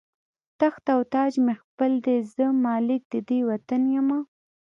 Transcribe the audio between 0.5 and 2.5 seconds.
تخت او تاج مې خپل دی، زه